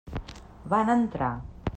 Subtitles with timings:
[0.73, 1.31] Van entrar.